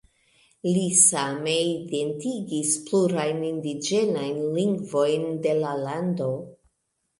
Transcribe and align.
Li 0.67 0.85
same 0.99 1.53
identigis 1.73 2.71
plurajn 2.89 3.45
indiĝenajn 3.51 4.43
lingvojn 4.59 5.31
de 5.47 5.57
la 5.63 5.79
lando. 5.87 6.35